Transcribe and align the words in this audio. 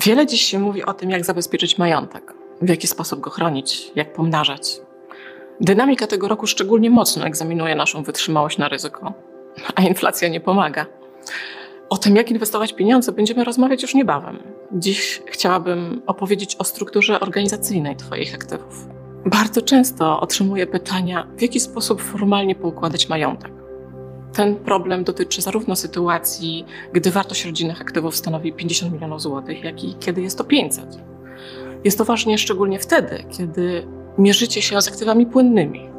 Wiele 0.00 0.26
dziś 0.26 0.42
się 0.42 0.58
mówi 0.58 0.84
o 0.84 0.94
tym, 0.94 1.10
jak 1.10 1.24
zabezpieczyć 1.24 1.78
majątek, 1.78 2.34
w 2.62 2.68
jaki 2.68 2.86
sposób 2.86 3.20
go 3.20 3.30
chronić, 3.30 3.92
jak 3.94 4.12
pomnażać. 4.12 4.80
Dynamika 5.60 6.06
tego 6.06 6.28
roku 6.28 6.46
szczególnie 6.46 6.90
mocno 6.90 7.26
egzaminuje 7.26 7.74
naszą 7.74 8.02
wytrzymałość 8.02 8.58
na 8.58 8.68
ryzyko, 8.68 9.12
a 9.74 9.82
inflacja 9.82 10.28
nie 10.28 10.40
pomaga. 10.40 10.86
O 11.88 11.96
tym, 11.96 12.16
jak 12.16 12.30
inwestować 12.30 12.72
pieniądze, 12.72 13.12
będziemy 13.12 13.44
rozmawiać 13.44 13.82
już 13.82 13.94
niebawem. 13.94 14.42
Dziś 14.72 15.22
chciałabym 15.26 16.02
opowiedzieć 16.06 16.56
o 16.56 16.64
strukturze 16.64 17.20
organizacyjnej 17.20 17.96
Twoich 17.96 18.34
aktywów. 18.34 18.86
Bardzo 19.26 19.62
często 19.62 20.20
otrzymuję 20.20 20.66
pytania, 20.66 21.26
w 21.36 21.42
jaki 21.42 21.60
sposób 21.60 22.02
formalnie 22.02 22.54
poukładać 22.54 23.08
majątek. 23.08 23.52
Ten 24.32 24.56
problem 24.56 25.04
dotyczy 25.04 25.42
zarówno 25.42 25.76
sytuacji, 25.76 26.64
gdy 26.92 27.10
wartość 27.10 27.44
rodzinnych 27.44 27.80
aktywów 27.80 28.16
stanowi 28.16 28.52
50 28.52 28.92
milionów 28.92 29.22
złotych, 29.22 29.64
jak 29.64 29.84
i 29.84 29.94
kiedy 29.94 30.22
jest 30.22 30.38
to 30.38 30.44
500. 30.44 30.98
Jest 31.84 31.98
to 31.98 32.04
ważne 32.04 32.38
szczególnie 32.38 32.78
wtedy, 32.78 33.24
kiedy 33.38 33.86
mierzycie 34.18 34.62
się 34.62 34.82
z 34.82 34.88
aktywami 34.88 35.26
płynnymi. 35.26 35.90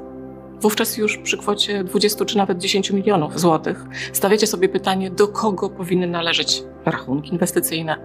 Wówczas 0.61 0.97
już 0.97 1.17
przy 1.17 1.37
kwocie 1.37 1.83
20 1.83 2.25
czy 2.25 2.37
nawet 2.37 2.57
10 2.57 2.91
milionów 2.91 3.39
złotych 3.39 3.85
stawiacie 4.13 4.47
sobie 4.47 4.69
pytanie, 4.69 5.11
do 5.11 5.27
kogo 5.27 5.69
powinny 5.69 6.07
należeć 6.07 6.63
rachunki 6.85 7.31
inwestycyjne, 7.31 7.97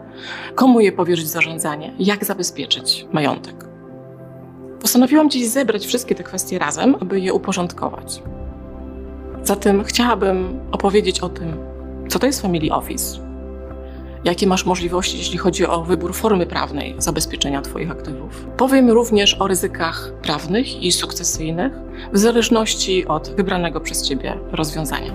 komu 0.54 0.80
je 0.80 0.92
powierzyć 0.92 1.28
zarządzanie, 1.28 1.94
jak 1.98 2.24
zabezpieczyć 2.24 3.06
majątek. 3.12 3.54
Postanowiłam 4.80 5.30
dziś 5.30 5.48
zebrać 5.48 5.86
wszystkie 5.86 6.14
te 6.14 6.22
kwestie 6.22 6.58
razem, 6.58 6.96
aby 7.00 7.20
je 7.20 7.34
uporządkować. 7.34 8.22
Zatem 9.44 9.84
chciałabym 9.84 10.60
opowiedzieć 10.72 11.20
o 11.20 11.28
tym, 11.28 11.56
co 12.08 12.18
to 12.18 12.26
jest 12.26 12.42
Family 12.42 12.72
Office, 12.72 13.18
jakie 14.24 14.46
masz 14.46 14.66
możliwości, 14.66 15.18
jeśli 15.18 15.38
chodzi 15.38 15.66
o 15.66 15.82
wybór 15.82 16.14
formy 16.14 16.46
prawnej 16.46 16.94
zabezpieczenia 16.98 17.62
Twoich 17.62 17.90
aktywów. 17.90 18.46
Powiem 18.56 18.90
również 18.90 19.34
o 19.40 19.46
ryzykach 19.46 20.12
prawnych 20.22 20.82
i 20.82 20.92
sukcesyjnych 20.92 21.72
w 22.12 22.18
zależności 22.18 23.06
od 23.06 23.30
wybranego 23.30 23.80
przez 23.80 24.08
Ciebie 24.08 24.38
rozwiązania. 24.52 25.12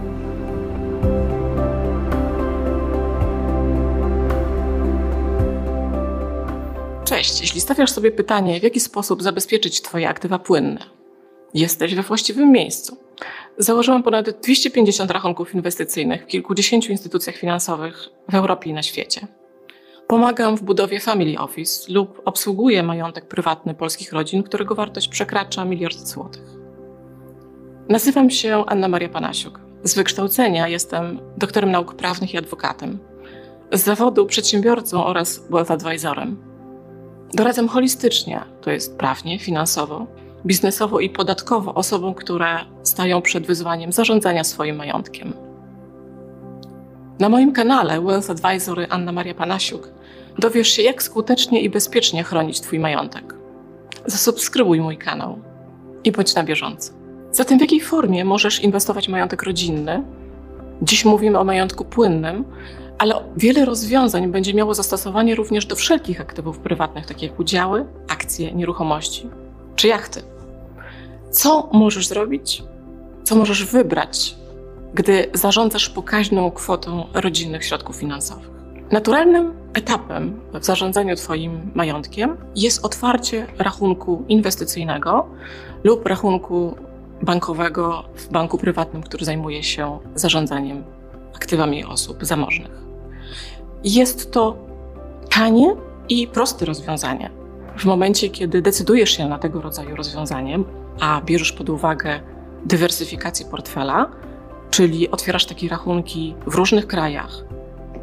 Cześć, 7.03 7.41
jeśli 7.41 7.61
stawiasz 7.61 7.91
sobie 7.91 8.11
pytanie, 8.11 8.59
w 8.59 8.63
jaki 8.63 8.79
sposób 8.79 9.23
zabezpieczyć 9.23 9.81
Twoje 9.81 10.09
aktywa 10.09 10.39
płynne, 10.39 10.79
jesteś 11.53 11.95
we 11.95 12.03
właściwym 12.03 12.51
miejscu. 12.51 13.06
Założyłam 13.59 14.03
ponad 14.03 14.29
250 14.29 15.11
rachunków 15.11 15.55
inwestycyjnych 15.55 16.23
w 16.23 16.27
kilkudziesięciu 16.27 16.91
instytucjach 16.91 17.35
finansowych 17.35 18.09
w 18.31 18.35
Europie 18.35 18.69
i 18.69 18.73
na 18.73 18.83
świecie. 18.83 19.27
Pomagam 20.07 20.57
w 20.57 20.63
budowie 20.63 20.99
Family 20.99 21.37
Office 21.37 21.93
lub 21.93 22.21
obsługuję 22.25 22.83
majątek 22.83 23.27
prywatny 23.27 23.73
polskich 23.73 24.13
rodzin, 24.13 24.43
którego 24.43 24.75
wartość 24.75 25.07
przekracza 25.07 25.65
miliard 25.65 25.97
złotych. 25.97 26.43
Nazywam 27.89 28.29
się 28.29 28.63
Anna 28.67 28.87
Maria 28.87 29.09
Panasiuk. 29.09 29.59
Z 29.83 29.95
wykształcenia 29.95 30.67
jestem 30.67 31.19
doktorem 31.37 31.71
nauk 31.71 31.95
prawnych 31.95 32.33
i 32.33 32.37
adwokatem. 32.37 32.99
Z 33.71 33.83
zawodu 33.83 34.25
przedsiębiorcą 34.25 35.05
oraz 35.05 35.47
wealth 35.49 35.71
advisorem. 35.71 36.37
Doradzam 37.33 37.67
holistycznie, 37.67 38.41
to 38.61 38.71
jest 38.71 38.97
prawnie, 38.97 39.39
finansowo, 39.39 40.07
biznesowo 40.47 40.99
i 40.99 41.09
podatkowo 41.09 41.73
osobom, 41.73 42.13
które 42.13 42.47
stają 42.83 43.21
przed 43.21 43.47
wyzwaniem 43.47 43.91
zarządzania 43.91 44.43
swoim 44.43 44.75
majątkiem. 44.75 45.33
Na 47.19 47.29
moim 47.29 47.51
kanale 47.51 48.01
Wealth 48.01 48.29
Advisory 48.29 48.87
Anna 48.89 49.11
Maria 49.11 49.33
Panasiuk 49.33 49.89
dowiesz 50.39 50.67
się, 50.67 50.81
jak 50.81 51.03
skutecznie 51.03 51.61
i 51.61 51.69
bezpiecznie 51.69 52.23
chronić 52.23 52.61
Twój 52.61 52.79
majątek. 52.79 53.35
Zasubskrybuj 54.05 54.81
mój 54.81 54.97
kanał 54.97 55.39
i 56.03 56.11
bądź 56.11 56.35
na 56.35 56.43
bieżąco. 56.43 56.93
Zatem 57.31 57.57
w 57.57 57.61
jakiej 57.61 57.81
formie 57.81 58.25
możesz 58.25 58.63
inwestować 58.63 59.07
majątek 59.09 59.43
rodzinny? 59.43 60.03
Dziś 60.81 61.05
mówimy 61.05 61.39
o 61.39 61.43
majątku 61.43 61.85
płynnym, 61.85 62.45
ale 62.97 63.15
wiele 63.37 63.65
rozwiązań 63.65 64.31
będzie 64.31 64.53
miało 64.53 64.73
zastosowanie 64.73 65.35
również 65.35 65.65
do 65.65 65.75
wszelkich 65.75 66.21
aktywów 66.21 66.59
prywatnych, 66.59 67.05
takich 67.05 67.29
jak 67.29 67.39
udziały, 67.39 67.85
akcje, 68.07 68.51
nieruchomości 68.51 69.29
czy 69.77 69.87
jachty. 69.87 70.21
Co 71.31 71.69
możesz 71.73 72.07
zrobić? 72.07 72.63
Co 73.23 73.35
możesz 73.35 73.65
wybrać, 73.65 74.35
gdy 74.93 75.29
zarządzasz 75.33 75.89
pokaźną 75.89 76.51
kwotą 76.51 77.05
rodzinnych 77.13 77.65
środków 77.65 77.95
finansowych? 77.95 78.49
Naturalnym 78.91 79.53
etapem 79.73 80.39
w 80.53 80.65
zarządzaniu 80.65 81.15
Twoim 81.15 81.71
majątkiem 81.75 82.37
jest 82.55 82.85
otwarcie 82.85 83.47
rachunku 83.57 84.23
inwestycyjnego 84.27 85.27
lub 85.83 86.05
rachunku 86.05 86.75
bankowego 87.21 88.03
w 88.15 88.29
banku 88.29 88.57
prywatnym, 88.57 89.03
który 89.03 89.25
zajmuje 89.25 89.63
się 89.63 89.99
zarządzaniem 90.15 90.83
aktywami 91.35 91.85
osób 91.85 92.25
zamożnych. 92.25 92.71
Jest 93.83 94.31
to 94.31 94.57
tanie 95.29 95.75
i 96.09 96.27
proste 96.27 96.65
rozwiązanie. 96.65 97.29
W 97.77 97.85
momencie, 97.85 98.29
kiedy 98.29 98.61
decydujesz 98.61 99.09
się 99.09 99.27
na 99.29 99.39
tego 99.39 99.61
rodzaju 99.61 99.95
rozwiązanie, 99.95 100.59
a 100.99 101.21
bierzesz 101.21 101.51
pod 101.51 101.69
uwagę 101.69 102.19
dywersyfikację 102.65 103.45
portfela, 103.45 104.09
czyli 104.71 105.11
otwierasz 105.11 105.45
takie 105.45 105.69
rachunki 105.69 106.35
w 106.47 106.55
różnych 106.55 106.87
krajach, 106.87 107.31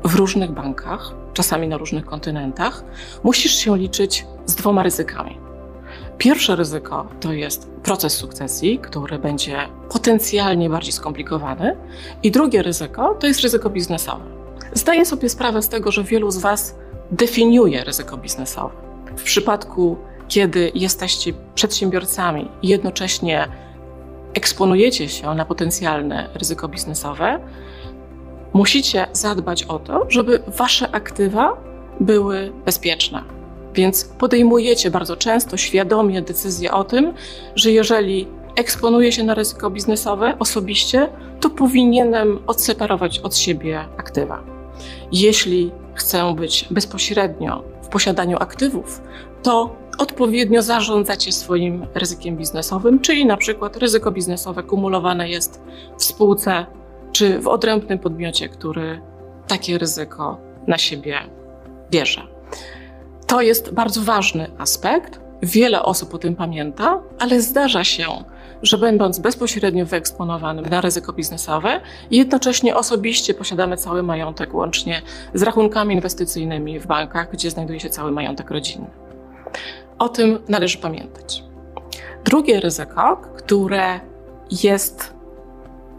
w 0.04 0.14
różnych 0.14 0.52
bankach, 0.52 1.12
czasami 1.32 1.68
na 1.68 1.76
różnych 1.76 2.04
kontynentach, 2.04 2.84
musisz 3.24 3.54
się 3.54 3.78
liczyć 3.78 4.26
z 4.46 4.54
dwoma 4.54 4.82
ryzykami. 4.82 5.38
Pierwsze 6.18 6.56
ryzyko 6.56 7.06
to 7.20 7.32
jest 7.32 7.70
proces 7.70 8.12
sukcesji, 8.16 8.78
który 8.78 9.18
będzie 9.18 9.58
potencjalnie 9.90 10.70
bardziej 10.70 10.92
skomplikowany, 10.92 11.76
i 12.22 12.30
drugie 12.30 12.62
ryzyko 12.62 13.14
to 13.14 13.26
jest 13.26 13.40
ryzyko 13.40 13.70
biznesowe. 13.70 14.24
Zdaję 14.72 15.06
sobie 15.06 15.28
sprawę 15.28 15.62
z 15.62 15.68
tego, 15.68 15.92
że 15.92 16.04
wielu 16.04 16.30
z 16.30 16.38
Was 16.38 16.74
definiuje 17.10 17.84
ryzyko 17.84 18.16
biznesowe. 18.16 18.74
W 19.16 19.22
przypadku, 19.22 19.96
kiedy 20.28 20.72
jesteście 20.74 21.32
przedsiębiorcami 21.54 22.48
i 22.62 22.68
jednocześnie 22.68 23.48
eksponujecie 24.34 25.08
się 25.08 25.34
na 25.34 25.44
potencjalne 25.44 26.28
ryzyko 26.34 26.68
biznesowe, 26.68 27.40
musicie 28.52 29.06
zadbać 29.12 29.62
o 29.62 29.78
to, 29.78 30.06
żeby 30.08 30.42
wasze 30.46 30.90
aktywa 30.94 31.56
były 32.00 32.52
bezpieczne. 32.64 33.22
Więc 33.74 34.04
podejmujecie 34.04 34.90
bardzo 34.90 35.16
często 35.16 35.56
świadomie 35.56 36.22
decyzję 36.22 36.72
o 36.72 36.84
tym, 36.84 37.14
że 37.54 37.70
jeżeli 37.70 38.26
eksponuję 38.56 39.12
się 39.12 39.24
na 39.24 39.34
ryzyko 39.34 39.70
biznesowe 39.70 40.34
osobiście, 40.38 41.08
to 41.40 41.50
powinienem 41.50 42.38
odseparować 42.46 43.18
od 43.18 43.36
siebie 43.36 43.84
aktywa. 43.96 44.42
Jeśli 45.12 45.72
chcę 45.94 46.34
być 46.34 46.66
bezpośrednio 46.70 47.64
w 47.82 47.88
posiadaniu 47.88 48.36
aktywów, 48.40 49.02
to 49.42 49.76
odpowiednio 49.98 50.62
zarządzacie 50.62 51.32
swoim 51.32 51.86
ryzykiem 51.94 52.36
biznesowym, 52.36 53.00
czyli 53.00 53.26
na 53.26 53.36
przykład 53.36 53.76
ryzyko 53.76 54.10
biznesowe 54.10 54.62
kumulowane 54.62 55.28
jest 55.28 55.62
w 55.98 56.04
spółce 56.04 56.66
czy 57.12 57.38
w 57.38 57.48
odrębnym 57.48 57.98
podmiocie, 57.98 58.48
który 58.48 59.00
takie 59.46 59.78
ryzyko 59.78 60.38
na 60.66 60.78
siebie 60.78 61.18
bierze. 61.90 62.22
To 63.26 63.40
jest 63.40 63.72
bardzo 63.72 64.00
ważny 64.00 64.50
aspekt. 64.58 65.20
Wiele 65.42 65.82
osób 65.82 66.14
o 66.14 66.18
tym 66.18 66.36
pamięta, 66.36 67.02
ale 67.18 67.40
zdarza 67.40 67.84
się, 67.84 68.06
że 68.62 68.78
będąc 68.78 69.18
bezpośrednio 69.18 69.86
wyeksponowanym 69.86 70.66
na 70.66 70.80
ryzyko 70.80 71.12
biznesowe, 71.12 71.80
jednocześnie 72.10 72.76
osobiście 72.76 73.34
posiadamy 73.34 73.76
cały 73.76 74.02
majątek, 74.02 74.54
łącznie 74.54 75.02
z 75.34 75.42
rachunkami 75.42 75.94
inwestycyjnymi 75.94 76.80
w 76.80 76.86
bankach, 76.86 77.32
gdzie 77.32 77.50
znajduje 77.50 77.80
się 77.80 77.90
cały 77.90 78.10
majątek 78.10 78.50
rodzinny. 78.50 79.03
O 79.98 80.08
tym 80.08 80.38
należy 80.48 80.78
pamiętać. 80.78 81.44
Drugie 82.24 82.60
ryzyko, 82.60 83.16
które 83.36 84.00
jest 84.62 85.14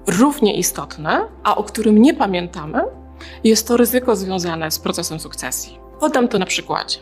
równie 0.07 0.57
istotne, 0.57 1.27
a 1.43 1.55
o 1.55 1.63
którym 1.63 2.01
nie 2.01 2.13
pamiętamy, 2.13 2.81
jest 3.43 3.67
to 3.67 3.77
ryzyko 3.77 4.15
związane 4.15 4.71
z 4.71 4.79
procesem 4.79 5.19
sukcesji. 5.19 5.79
Podam 5.99 6.27
to 6.27 6.39
na 6.39 6.45
przykładzie. 6.45 6.99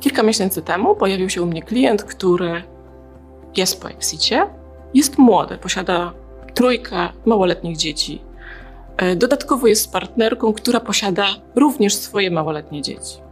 Kilka 0.00 0.22
miesięcy 0.22 0.62
temu 0.62 0.96
pojawił 0.96 1.30
się 1.30 1.42
u 1.42 1.46
mnie 1.46 1.62
klient, 1.62 2.04
który 2.04 2.62
jest 3.56 3.82
po 3.82 3.88
exicie, 3.88 4.46
jest 4.94 5.18
młody, 5.18 5.58
posiada 5.58 6.12
trójkę 6.54 7.08
małoletnich 7.24 7.76
dzieci. 7.76 8.22
E, 8.96 9.16
dodatkowo 9.16 9.66
jest 9.66 9.92
partnerką, 9.92 10.52
która 10.52 10.80
posiada 10.80 11.26
również 11.54 11.96
swoje 11.96 12.30
małoletnie 12.30 12.82
dzieci 12.82 13.23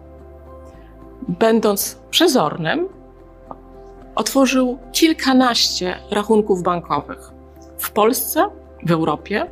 będąc 1.29 1.99
przezornym, 2.11 2.89
otworzył 4.15 4.79
kilkanaście 4.93 5.97
rachunków 6.11 6.63
bankowych 6.63 7.31
w 7.79 7.91
Polsce, 7.91 8.49
w 8.87 8.91
Europie, 8.91 9.47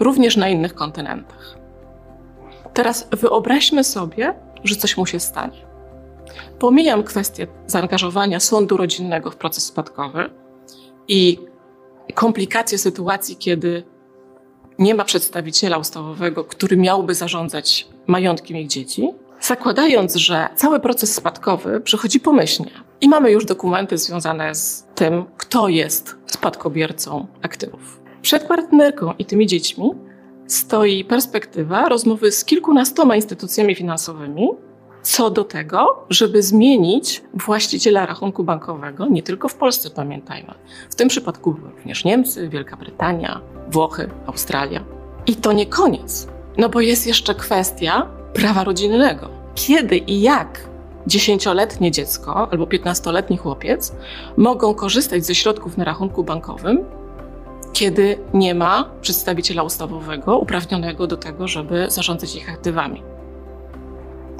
również 0.00 0.36
na 0.36 0.48
innych 0.48 0.74
kontynentach. 0.74 1.56
Teraz 2.74 3.08
wyobraźmy 3.10 3.84
sobie, 3.84 4.34
że 4.64 4.76
coś 4.76 4.96
mu 4.96 5.06
się 5.06 5.20
stanie. 5.20 5.58
Pomijam 6.58 7.02
kwestię 7.02 7.46
zaangażowania 7.66 8.40
sądu 8.40 8.76
rodzinnego 8.76 9.30
w 9.30 9.36
proces 9.36 9.64
spadkowy 9.64 10.30
i 11.08 11.38
komplikacje 12.14 12.78
sytuacji, 12.78 13.36
kiedy 13.36 13.82
nie 14.78 14.94
ma 14.94 15.04
przedstawiciela 15.04 15.78
ustawowego, 15.78 16.44
który 16.44 16.76
miałby 16.76 17.14
zarządzać 17.14 17.88
majątkiem 18.06 18.56
ich 18.56 18.66
dzieci, 18.66 19.10
zakładając, 19.42 20.14
że 20.14 20.48
cały 20.54 20.80
proces 20.80 21.14
spadkowy 21.14 21.80
przechodzi 21.80 22.20
pomyślnie. 22.20 22.70
I 23.00 23.08
mamy 23.08 23.30
już 23.30 23.44
dokumenty 23.44 23.98
związane 23.98 24.54
z 24.54 24.86
tym, 24.94 25.24
kto 25.36 25.68
jest 25.68 26.16
spadkobiercą 26.26 27.26
aktywów. 27.42 28.00
Przed 28.22 28.42
partnerką 28.42 29.14
i 29.18 29.24
tymi 29.24 29.46
dziećmi 29.46 29.90
stoi 30.46 31.04
perspektywa 31.04 31.88
rozmowy 31.88 32.32
z 32.32 32.44
kilkunastoma 32.44 33.16
instytucjami 33.16 33.74
finansowymi 33.74 34.48
co 35.02 35.30
do 35.30 35.44
tego, 35.44 36.06
żeby 36.10 36.42
zmienić 36.42 37.22
właściciela 37.34 38.06
rachunku 38.06 38.44
bankowego, 38.44 39.06
nie 39.06 39.22
tylko 39.22 39.48
w 39.48 39.54
Polsce, 39.54 39.90
pamiętajmy. 39.90 40.54
W 40.90 40.94
tym 40.94 41.08
przypadku 41.08 41.52
również 41.52 42.04
Niemcy, 42.04 42.48
Wielka 42.48 42.76
Brytania, 42.76 43.40
Włochy, 43.68 44.10
Australia. 44.26 44.84
I 45.26 45.36
to 45.36 45.52
nie 45.52 45.66
koniec, 45.66 46.28
no 46.58 46.68
bo 46.68 46.80
jest 46.80 47.06
jeszcze 47.06 47.34
kwestia 47.34 48.21
prawa 48.34 48.64
rodzinnego. 48.64 49.28
Kiedy 49.54 49.96
i 49.96 50.20
jak 50.20 50.60
dziesięcioletnie 51.06 51.90
dziecko 51.90 52.48
albo 52.50 52.66
piętnastoletni 52.66 53.36
chłopiec 53.36 53.92
mogą 54.36 54.74
korzystać 54.74 55.26
ze 55.26 55.34
środków 55.34 55.76
na 55.76 55.84
rachunku 55.84 56.24
bankowym, 56.24 56.84
kiedy 57.72 58.18
nie 58.34 58.54
ma 58.54 58.90
przedstawiciela 59.00 59.62
ustawowego 59.62 60.38
uprawnionego 60.38 61.06
do 61.06 61.16
tego, 61.16 61.48
żeby 61.48 61.86
zarządzać 61.90 62.36
ich 62.36 62.50
aktywami. 62.50 63.02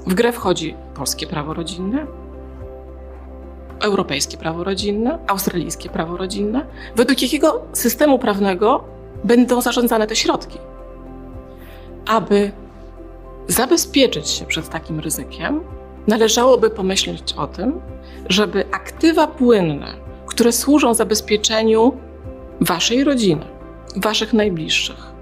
W 0.06 0.14
grę 0.14 0.32
wchodzi 0.32 0.74
polskie 0.94 1.26
prawo 1.26 1.54
rodzinne, 1.54 2.06
europejskie 3.80 4.36
prawo 4.36 4.64
rodzinne, 4.64 5.18
australijskie 5.26 5.88
prawo 5.88 6.16
rodzinne, 6.16 6.66
według 6.96 7.22
jakiego 7.22 7.62
systemu 7.72 8.18
prawnego 8.18 8.84
będą 9.24 9.60
zarządzane 9.60 10.06
te 10.06 10.16
środki. 10.16 10.58
Aby 12.06 12.52
zabezpieczyć 13.52 14.28
się 14.28 14.44
przed 14.44 14.68
takim 14.68 15.00
ryzykiem, 15.00 15.60
należałoby 16.06 16.70
pomyśleć 16.70 17.32
o 17.36 17.46
tym, 17.46 17.80
żeby 18.28 18.64
aktywa 18.72 19.26
płynne, 19.26 19.86
które 20.26 20.52
służą 20.52 20.94
zabezpieczeniu 20.94 21.92
waszej 22.60 23.04
rodziny, 23.04 23.44
waszych 23.96 24.32
najbliższych, 24.32 25.12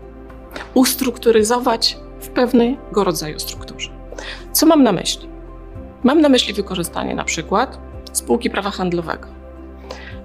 ustrukturyzować 0.75 1.99
w 2.21 2.29
pewnego 2.29 3.05
rodzaju 3.05 3.39
strukturze. 3.39 3.91
Co 4.53 4.67
mam 4.67 4.83
na 4.83 4.93
myśli? 4.93 5.29
Mam 6.05 6.21
na 6.21 6.29
myśli 6.29 6.55
wykorzystanie 6.55 7.15
na 7.15 7.25
przykład 7.25 7.79
spółki 8.13 8.51
prawa 8.51 8.71
handlowego. 8.71 9.29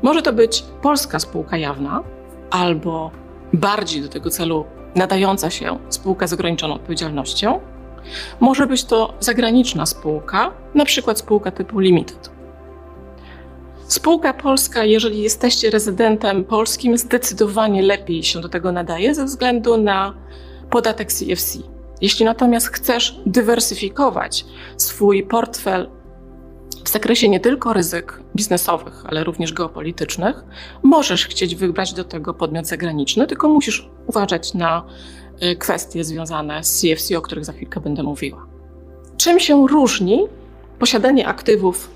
Może 0.01 0.21
to 0.21 0.33
być 0.33 0.63
polska 0.81 1.19
spółka 1.19 1.57
jawna 1.57 2.03
albo 2.51 3.11
bardziej 3.53 4.01
do 4.01 4.09
tego 4.09 4.29
celu 4.29 4.65
nadająca 4.95 5.49
się 5.49 5.79
spółka 5.89 6.27
z 6.27 6.33
ograniczoną 6.33 6.73
odpowiedzialnością. 6.73 7.59
Może 8.39 8.67
być 8.67 8.83
to 8.83 9.13
zagraniczna 9.19 9.85
spółka, 9.85 10.51
na 10.73 10.85
przykład 10.85 11.19
spółka 11.19 11.51
typu 11.51 11.79
Limited. 11.79 12.29
Spółka 13.87 14.33
polska, 14.33 14.83
jeżeli 14.83 15.21
jesteście 15.21 15.69
rezydentem 15.69 16.43
polskim, 16.43 16.97
zdecydowanie 16.97 17.81
lepiej 17.81 18.23
się 18.23 18.41
do 18.41 18.49
tego 18.49 18.71
nadaje 18.71 19.15
ze 19.15 19.25
względu 19.25 19.77
na 19.77 20.13
podatek 20.69 21.13
CFC. 21.13 21.59
Jeśli 22.01 22.25
natomiast 22.25 22.67
chcesz 22.67 23.19
dywersyfikować 23.25 24.45
swój 24.77 25.23
portfel 25.23 25.89
w 26.85 26.89
zakresie 26.89 27.29
nie 27.29 27.39
tylko 27.39 27.73
ryzyk 27.73 28.19
biznesowych, 28.35 29.03
ale 29.05 29.23
również 29.23 29.53
geopolitycznych, 29.53 30.43
możesz 30.83 31.27
chcieć 31.27 31.55
wybrać 31.55 31.93
do 31.93 32.03
tego 32.03 32.33
podmiot 32.33 32.67
zagraniczny, 32.67 33.27
tylko 33.27 33.49
musisz 33.49 33.89
uważać 34.07 34.53
na 34.53 34.85
kwestie 35.59 36.03
związane 36.03 36.63
z 36.63 36.81
CFC, 36.81 37.17
o 37.17 37.21
których 37.21 37.45
za 37.45 37.53
chwilkę 37.53 37.79
będę 37.79 38.03
mówiła. 38.03 38.45
Czym 39.17 39.39
się 39.39 39.67
różni 39.67 40.27
posiadanie 40.79 41.27
aktywów 41.27 41.89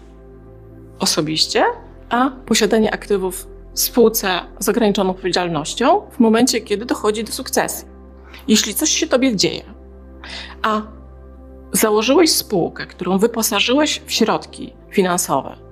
osobiście, 1.00 1.63
a 2.09 2.30
posiadanie 2.45 2.94
aktywów 2.94 3.47
w 3.74 3.80
spółce 3.80 4.39
z 4.59 4.69
ograniczoną 4.69 5.09
odpowiedzialnością 5.09 6.01
w 6.12 6.19
momencie, 6.19 6.62
kiedy 6.62 6.86
dochodzi 6.86 7.24
do 7.24 7.31
sukcesji? 7.31 7.88
Jeśli 8.47 8.74
coś 8.74 8.89
się 8.89 9.07
tobie 9.07 9.36
dzieje, 9.36 9.63
a 10.62 10.81
założyłeś 11.71 12.31
spółkę, 12.31 12.88
którą 12.88 13.18
wyposażyłeś 13.18 14.01
w 14.06 14.12
środki 14.12 14.74
finansowe, 14.89 15.69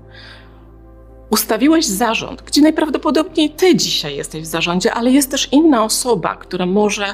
ustawiłeś 1.30 1.86
zarząd, 1.86 2.42
gdzie 2.42 2.62
najprawdopodobniej 2.62 3.50
ty 3.50 3.76
dzisiaj 3.76 4.16
jesteś 4.16 4.44
w 4.44 4.46
zarządzie, 4.46 4.94
ale 4.94 5.12
jest 5.12 5.32
też 5.32 5.50
inna 5.52 5.84
osoba, 5.84 6.36
która 6.36 6.66
może 6.66 7.06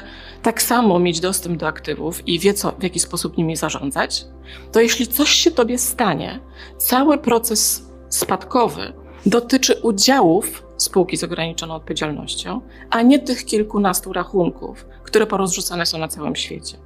tak 0.42 0.62
samo 0.62 0.98
mieć 0.98 1.20
dostęp 1.20 1.56
do 1.56 1.66
aktywów 1.66 2.28
i 2.28 2.38
wie, 2.38 2.54
co, 2.54 2.72
w 2.72 2.82
jaki 2.82 3.00
sposób 3.00 3.36
nimi 3.36 3.56
zarządzać, 3.56 4.24
to 4.72 4.80
jeśli 4.80 5.06
coś 5.06 5.28
się 5.28 5.50
tobie 5.50 5.78
stanie, 5.78 6.40
cały 6.78 7.18
proces 7.18 7.86
spadkowy 8.08 8.92
dotyczy 9.26 9.74
udziałów 9.82 10.62
spółki 10.76 11.16
z 11.16 11.24
ograniczoną 11.24 11.74
odpowiedzialnością, 11.74 12.60
a 12.90 13.02
nie 13.02 13.18
tych 13.18 13.44
kilkunastu 13.44 14.12
rachunków, 14.12 14.86
które 15.04 15.26
porozrzucane 15.26 15.86
są 15.86 15.98
na 15.98 16.08
całym 16.08 16.36
świecie. 16.36 16.76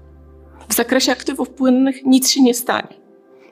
W 0.69 0.75
zakresie 0.75 1.13
aktywów 1.13 1.51
płynnych 1.51 2.05
nic 2.05 2.31
się 2.31 2.43
nie 2.43 2.55
stanie. 2.55 2.95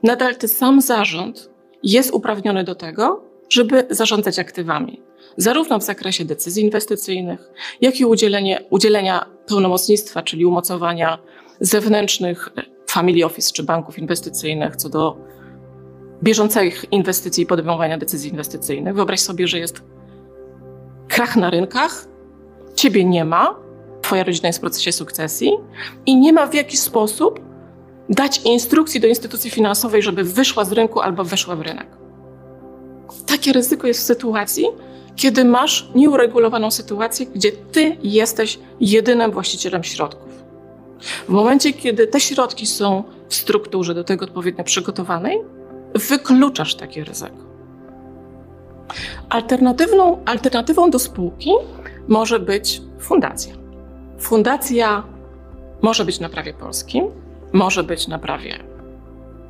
Nadal 0.02 0.36
ten 0.36 0.48
sam 0.48 0.80
zarząd 0.80 1.50
jest 1.82 2.14
uprawniony 2.14 2.64
do 2.64 2.74
tego, 2.74 3.25
żeby 3.48 3.86
zarządzać 3.90 4.38
aktywami, 4.38 5.02
zarówno 5.36 5.78
w 5.78 5.82
zakresie 5.82 6.24
decyzji 6.24 6.64
inwestycyjnych, 6.64 7.50
jak 7.80 8.00
i 8.00 8.04
udzielenie, 8.04 8.60
udzielenia 8.70 9.26
pełnomocnictwa, 9.46 10.22
czyli 10.22 10.46
umocowania 10.46 11.18
zewnętrznych 11.60 12.48
family 12.90 13.24
office 13.24 13.52
czy 13.52 13.62
banków 13.62 13.98
inwestycyjnych 13.98 14.76
co 14.76 14.88
do 14.88 15.16
bieżących 16.22 16.84
inwestycji 16.90 17.44
i 17.44 17.46
podejmowania 17.46 17.98
decyzji 17.98 18.30
inwestycyjnych. 18.30 18.94
Wyobraź 18.94 19.20
sobie, 19.20 19.48
że 19.48 19.58
jest 19.58 19.82
krach 21.08 21.36
na 21.36 21.50
rynkach, 21.50 22.08
ciebie 22.74 23.04
nie 23.04 23.24
ma, 23.24 23.66
Twoja 24.06 24.24
rodzina 24.24 24.46
jest 24.46 24.58
w 24.58 24.60
procesie 24.60 24.92
sukcesji 24.92 25.52
i 26.06 26.16
nie 26.16 26.32
ma 26.32 26.46
w 26.46 26.54
jakiś 26.54 26.80
sposób 26.80 27.40
dać 28.08 28.40
instrukcji 28.44 29.00
do 29.00 29.06
instytucji 29.06 29.50
finansowej, 29.50 30.02
żeby 30.02 30.24
wyszła 30.24 30.64
z 30.64 30.72
rynku 30.72 31.00
albo 31.00 31.24
weszła 31.24 31.56
w 31.56 31.60
rynek. 31.60 31.86
Takie 33.26 33.52
ryzyko 33.52 33.86
jest 33.86 34.00
w 34.00 34.02
sytuacji, 34.02 34.64
kiedy 35.16 35.44
masz 35.44 35.88
nieuregulowaną 35.94 36.70
sytuację, 36.70 37.26
gdzie 37.26 37.52
ty 37.52 37.96
jesteś 38.02 38.58
jedynym 38.80 39.30
właścicielem 39.30 39.84
środków. 39.84 40.32
W 41.00 41.28
momencie, 41.28 41.72
kiedy 41.72 42.06
te 42.06 42.20
środki 42.20 42.66
są 42.66 43.04
w 43.28 43.34
strukturze 43.34 43.94
do 43.94 44.04
tego 44.04 44.24
odpowiednio 44.24 44.64
przygotowanej, 44.64 45.38
wykluczasz 45.94 46.74
takie 46.74 47.04
ryzyko. 47.04 47.46
Alternatywną, 49.28 50.22
alternatywą 50.24 50.90
do 50.90 50.98
spółki 50.98 51.50
może 52.08 52.40
być 52.40 52.82
fundacja. 52.98 53.54
Fundacja 54.18 55.02
może 55.82 56.04
być 56.04 56.20
na 56.20 56.28
prawie 56.28 56.54
polskim, 56.54 57.06
może 57.52 57.84
być 57.84 58.08
na 58.08 58.18
prawie 58.18 58.58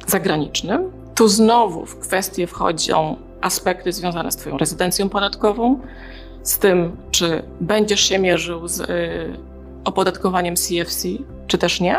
zagranicznym. 0.06 0.92
Tu 1.14 1.28
znowu 1.28 1.86
w 1.86 1.98
kwestię 1.98 2.46
wchodzą 2.46 3.16
aspekty 3.40 3.92
związane 3.92 4.32
z 4.32 4.36
Twoją 4.36 4.58
rezydencją 4.58 5.08
podatkową, 5.08 5.80
z 6.42 6.58
tym, 6.58 6.96
czy 7.10 7.42
będziesz 7.60 8.00
się 8.00 8.18
mierzył 8.18 8.68
z 8.68 8.80
y, 8.80 8.86
opodatkowaniem 9.84 10.54
CFC, 10.54 11.08
czy 11.46 11.58
też 11.58 11.80
nie. 11.80 11.96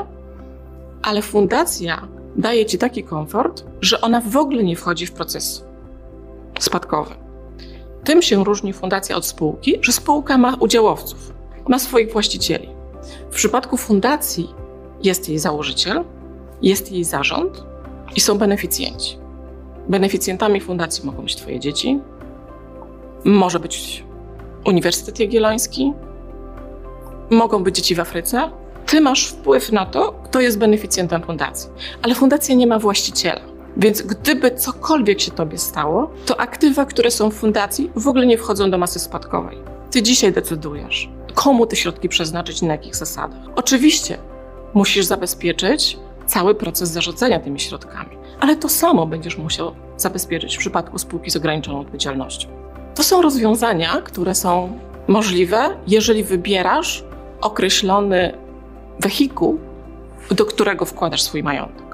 Ale 1.03 1.21
fundacja 1.21 2.07
daje 2.35 2.65
Ci 2.65 2.77
taki 2.77 3.03
komfort, 3.03 3.63
że 3.81 4.01
ona 4.01 4.21
w 4.21 4.37
ogóle 4.37 4.63
nie 4.63 4.75
wchodzi 4.75 5.05
w 5.05 5.11
proces 5.11 5.65
spadkowy. 6.59 7.15
Tym 8.03 8.21
się 8.21 8.43
różni 8.43 8.73
fundacja 8.73 9.15
od 9.15 9.25
spółki, 9.25 9.79
że 9.81 9.91
spółka 9.91 10.37
ma 10.37 10.55
udziałowców 10.59 11.37
ma 11.67 11.79
swoich 11.79 12.11
właścicieli. 12.13 12.69
W 13.31 13.35
przypadku 13.35 13.77
fundacji 13.77 14.49
jest 15.03 15.29
jej 15.29 15.39
założyciel, 15.39 16.03
jest 16.61 16.91
jej 16.91 17.03
zarząd 17.03 17.63
i 18.15 18.19
są 18.19 18.37
beneficjenci. 18.37 19.17
Beneficjentami 19.89 20.61
fundacji 20.61 21.05
mogą 21.05 21.23
być 21.23 21.35
Twoje 21.35 21.59
dzieci, 21.59 21.99
może 23.23 23.59
być 23.59 24.03
Uniwersytet 24.65 25.19
Jagielloński, 25.19 25.93
mogą 27.29 27.63
być 27.63 27.75
dzieci 27.75 27.95
w 27.95 27.99
Afryce. 27.99 28.51
Ty 28.85 29.01
masz 29.01 29.27
wpływ 29.27 29.71
na 29.71 29.85
to, 29.85 30.11
kto 30.11 30.41
jest 30.41 30.57
beneficjentem 30.57 31.23
fundacji, 31.23 31.69
ale 32.01 32.15
fundacja 32.15 32.55
nie 32.55 32.67
ma 32.67 32.79
właściciela. 32.79 33.41
Więc 33.77 34.01
gdyby 34.01 34.51
cokolwiek 34.51 35.21
się 35.21 35.31
tobie 35.31 35.57
stało, 35.57 36.11
to 36.25 36.39
aktywa, 36.39 36.85
które 36.85 37.11
są 37.11 37.29
w 37.29 37.33
fundacji, 37.33 37.91
w 37.95 38.07
ogóle 38.07 38.25
nie 38.25 38.37
wchodzą 38.37 38.71
do 38.71 38.77
masy 38.77 38.99
spadkowej. 38.99 39.57
Ty 39.91 40.03
dzisiaj 40.03 40.33
decydujesz, 40.33 41.09
komu 41.33 41.65
te 41.65 41.75
środki 41.75 42.09
przeznaczyć 42.09 42.61
i 42.61 42.65
na 42.65 42.73
jakich 42.73 42.95
zasadach. 42.95 43.39
Oczywiście 43.55 44.17
musisz 44.73 45.05
zabezpieczyć 45.05 45.97
cały 46.25 46.55
proces 46.55 46.89
zarządzania 46.89 47.39
tymi 47.39 47.59
środkami. 47.59 48.17
Ale 48.39 48.55
to 48.55 48.69
samo 48.69 49.05
będziesz 49.05 49.37
musiał 49.37 49.71
zabezpieczyć 49.97 50.55
w 50.55 50.59
przypadku 50.59 50.97
spółki 50.97 51.31
z 51.31 51.35
ograniczoną 51.35 51.79
odpowiedzialnością. 51.79 52.47
To 52.95 53.03
są 53.03 53.21
rozwiązania, 53.21 54.01
które 54.01 54.35
są 54.35 54.79
możliwe, 55.07 55.69
jeżeli 55.87 56.23
wybierasz 56.23 57.03
określony 57.41 58.37
wehikuł, 58.99 59.59
do 60.31 60.45
którego 60.45 60.85
wkładasz 60.85 61.21
swój 61.21 61.43
majątek. 61.43 61.87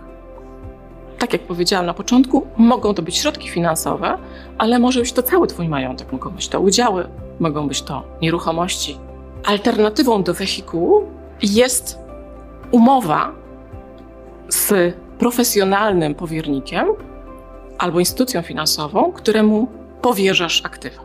Tak 1.19 1.33
jak 1.33 1.41
powiedziałam 1.41 1.85
na 1.85 1.93
początku, 1.93 2.47
mogą 2.57 2.93
to 2.93 3.01
być 3.01 3.17
środki 3.17 3.49
finansowe, 3.49 4.17
ale 4.57 4.79
może 4.79 4.99
być 4.99 5.13
to 5.13 5.23
cały 5.23 5.47
Twój 5.47 5.67
majątek, 5.67 6.11
mogą 6.11 6.29
być 6.29 6.47
to 6.47 6.59
udziały, 6.59 7.07
mogą 7.39 7.67
być 7.67 7.81
to 7.81 8.03
nieruchomości. 8.21 8.97
Alternatywą 9.45 10.23
do 10.23 10.33
wehikułu 10.33 11.03
jest 11.41 11.99
umowa 12.71 13.31
z 14.49 14.95
profesjonalnym 15.23 16.15
powiernikiem 16.15 16.87
albo 17.77 17.99
instytucją 17.99 18.41
finansową, 18.41 19.11
któremu 19.11 19.67
powierzasz 20.01 20.65
aktywa. 20.65 21.01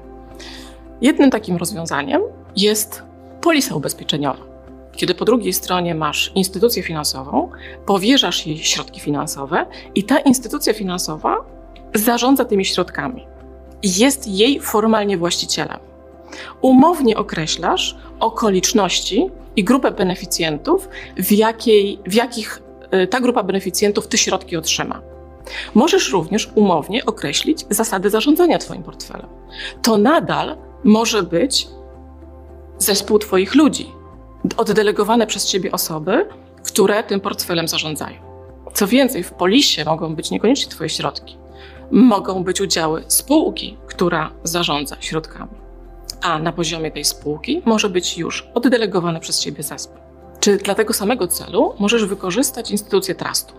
Jednym 1.00 1.30
takim 1.30 1.56
rozwiązaniem 1.56 2.22
jest 2.56 3.02
polisa 3.40 3.74
ubezpieczeniowa. 3.74 4.44
Kiedy 4.96 5.14
po 5.14 5.24
drugiej 5.24 5.52
stronie 5.52 5.94
masz 5.94 6.32
instytucję 6.34 6.82
finansową, 6.82 7.50
powierzasz 7.86 8.46
jej 8.46 8.58
środki 8.58 9.00
finansowe 9.00 9.66
i 9.94 10.04
ta 10.04 10.18
instytucja 10.18 10.74
finansowa 10.74 11.36
zarządza 11.94 12.44
tymi 12.44 12.64
środkami. 12.64 13.26
Jest 13.82 14.28
jej 14.28 14.60
formalnie 14.60 15.18
właścicielem. 15.18 15.78
Umownie 16.60 17.16
określasz 17.16 17.96
okoliczności 18.20 19.30
i 19.56 19.64
grupę 19.64 19.90
beneficjentów, 19.90 20.88
w, 21.16 21.32
jakiej, 21.32 21.98
w 22.06 22.14
jakich 22.14 22.67
ta 23.10 23.20
grupa 23.20 23.42
beneficjentów 23.42 24.08
te 24.08 24.18
środki 24.18 24.56
otrzyma. 24.56 25.00
Możesz 25.74 26.12
również 26.12 26.50
umownie 26.54 27.04
określić 27.06 27.64
zasady 27.70 28.10
zarządzania 28.10 28.58
Twoim 28.58 28.82
portfelem. 28.82 29.26
To 29.82 29.98
nadal 29.98 30.56
może 30.84 31.22
być 31.22 31.68
zespół 32.78 33.18
Twoich 33.18 33.54
ludzi, 33.54 33.92
oddelegowane 34.56 35.26
przez 35.26 35.46
Ciebie 35.46 35.72
osoby, 35.72 36.26
które 36.64 37.02
tym 37.02 37.20
portfelem 37.20 37.68
zarządzają. 37.68 38.16
Co 38.74 38.86
więcej, 38.86 39.22
w 39.22 39.32
polisie 39.32 39.84
mogą 39.84 40.14
być 40.14 40.30
niekoniecznie 40.30 40.70
Twoje 40.70 40.90
środki. 40.90 41.36
Mogą 41.90 42.44
być 42.44 42.60
udziały 42.60 43.04
spółki, 43.08 43.76
która 43.86 44.30
zarządza 44.44 44.96
środkami. 45.00 45.50
A 46.22 46.38
na 46.38 46.52
poziomie 46.52 46.90
tej 46.90 47.04
spółki 47.04 47.62
może 47.64 47.88
być 47.90 48.18
już 48.18 48.48
oddelegowany 48.54 49.20
przez 49.20 49.40
Ciebie 49.40 49.62
zespół. 49.62 50.07
Czy 50.40 50.56
dla 50.56 50.74
tego 50.74 50.94
samego 50.94 51.28
celu 51.28 51.74
możesz 51.78 52.04
wykorzystać 52.04 52.70
instytucję 52.70 53.14
trustu? 53.14 53.54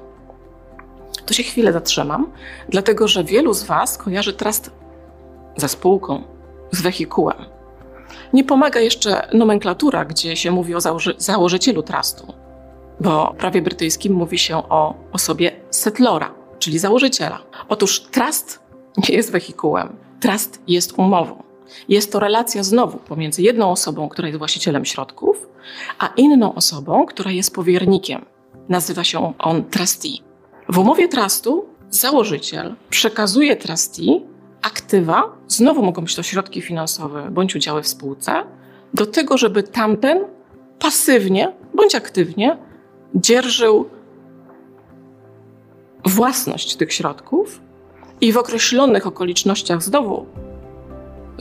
To 1.25 1.33
się 1.33 1.43
chwilę 1.43 1.73
zatrzymam, 1.73 2.31
dlatego 2.69 3.07
że 3.07 3.23
wielu 3.23 3.53
z 3.53 3.63
Was 3.63 3.97
kojarzy 3.97 4.33
trust 4.33 4.71
ze 5.57 5.69
spółką, 5.69 6.23
z 6.71 6.81
wehikułem. 6.81 7.37
Nie 8.33 8.43
pomaga 8.43 8.79
jeszcze 8.79 9.27
nomenklatura, 9.33 10.05
gdzie 10.05 10.35
się 10.35 10.51
mówi 10.51 10.75
o 10.75 10.81
założy 10.81 11.15
założycielu 11.17 11.83
trustu, 11.83 12.33
bo 12.99 13.33
w 13.33 13.37
prawie 13.37 13.61
brytyjskim 13.61 14.13
mówi 14.13 14.37
się 14.37 14.57
o 14.57 14.95
osobie 15.11 15.51
settlora, 15.69 16.33
czyli 16.59 16.79
założyciela. 16.79 17.39
Otóż 17.69 18.01
trust 18.01 18.59
nie 18.97 19.15
jest 19.15 19.31
wehikułem, 19.31 19.95
trust 20.19 20.61
jest 20.67 20.93
umową. 20.99 21.48
Jest 21.89 22.11
to 22.11 22.19
relacja 22.19 22.63
znowu 22.63 22.97
pomiędzy 22.97 23.41
jedną 23.41 23.71
osobą, 23.71 24.09
która 24.09 24.27
jest 24.27 24.37
właścicielem 24.37 24.85
środków, 24.85 25.47
a 25.99 26.07
inną 26.07 26.55
osobą, 26.55 27.05
która 27.05 27.31
jest 27.31 27.53
powiernikiem. 27.53 28.25
Nazywa 28.69 29.03
się 29.03 29.33
on 29.39 29.63
trustee. 29.63 30.21
W 30.69 30.77
umowie 30.77 31.07
trustu 31.07 31.65
założyciel 31.89 32.75
przekazuje 32.89 33.55
trustee 33.55 34.21
aktywa, 34.61 35.23
znowu 35.47 35.83
mogą 35.83 36.01
być 36.01 36.15
to 36.15 36.23
środki 36.23 36.61
finansowe 36.61 37.27
bądź 37.31 37.55
udziały 37.55 37.83
w 37.83 37.87
spółce, 37.87 38.43
do 38.93 39.05
tego, 39.05 39.37
żeby 39.37 39.63
tamten 39.63 40.19
pasywnie 40.79 41.53
bądź 41.73 41.95
aktywnie 41.95 42.57
dzierżył 43.15 43.89
własność 46.05 46.75
tych 46.75 46.93
środków 46.93 47.61
i 48.21 48.31
w 48.31 48.37
określonych 48.37 49.07
okolicznościach 49.07 49.83
znowu 49.83 50.25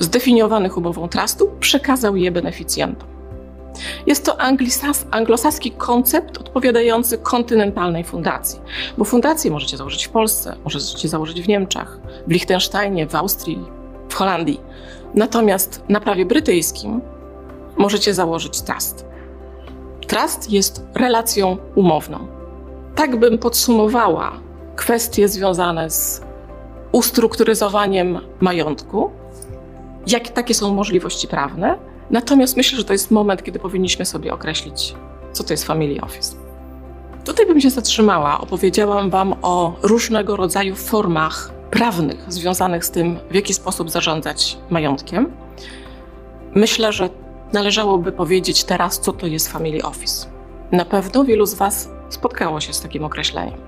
zdefiniowanych 0.01 0.77
umową 0.77 1.09
trustu 1.09 1.51
przekazał 1.61 2.17
je 2.17 2.31
beneficjentom. 2.31 3.09
Jest 4.07 4.25
to 4.25 4.37
anglosaski 5.11 5.71
koncept 5.71 6.39
odpowiadający 6.39 7.19
kontynentalnej 7.19 8.05
fundacji, 8.05 8.61
bo 8.99 9.05
fundację 9.05 9.51
możecie 9.51 9.77
założyć 9.77 10.07
w 10.07 10.11
Polsce, 10.11 10.57
możecie 10.65 11.09
założyć 11.09 11.43
w 11.43 11.49
Niemczech, 11.49 11.99
w 12.27 12.31
Liechtensteinie, 12.31 13.07
w 13.07 13.15
Austrii, 13.15 13.65
w 14.09 14.15
Holandii. 14.15 14.61
Natomiast 15.15 15.83
na 15.89 16.01
prawie 16.01 16.27
brytyjskim 16.27 17.01
możecie 17.77 18.15
założyć 18.15 18.61
trust. 18.61 19.07
Trust 20.07 20.51
jest 20.51 20.87
relacją 20.95 21.57
umowną. 21.75 22.27
Tak 22.95 23.17
bym 23.17 23.39
podsumowała 23.39 24.33
kwestie 24.77 25.29
związane 25.29 25.91
z 25.91 26.23
ustrukturyzowaniem 26.93 28.21
majątku, 28.41 29.11
jakie 30.09 30.31
takie 30.31 30.55
są 30.55 30.75
możliwości 30.75 31.29
prawne 31.29 31.79
Natomiast 32.11 32.57
myślę, 32.57 32.79
że 32.79 32.85
to 32.85 32.93
jest 32.93 33.11
moment, 33.11 33.43
kiedy 33.43 33.59
powinniśmy 33.59 34.05
sobie 34.05 34.35
określić, 34.35 34.95
co 35.33 35.45
to 35.45 35.53
jest 35.53 35.65
Family 35.65 36.01
Office. 36.01 36.37
Tutaj 37.25 37.47
bym 37.47 37.61
się 37.61 37.71
zatrzymała. 37.71 38.41
Opowiedziałam 38.41 39.11
Wam 39.11 39.35
o 39.43 39.77
różnego 39.83 40.37
rodzaju 40.37 40.75
formach 40.75 41.53
prawnych 41.71 42.33
związanych 42.33 42.85
z 42.85 42.91
tym, 42.91 43.19
w 43.31 43.35
jaki 43.35 43.55
sposób 43.55 43.91
zarządzać 43.91 44.59
majątkiem. 44.71 45.33
Myślę, 46.55 46.93
że 46.93 47.11
należałoby 47.53 48.13
powiedzieć 48.13 48.65
teraz, 48.65 49.01
co 49.01 49.13
to 49.13 49.27
jest 49.27 49.53
Family 49.53 49.83
Office. 49.83 50.27
Na 50.73 50.85
pewno 50.85 51.25
wielu 51.25 51.47
z 51.47 51.55
Was 51.55 51.89
spotkało 52.09 52.61
się 52.61 52.73
z 52.73 52.81
takim 52.81 53.05
określeniem. 53.05 53.61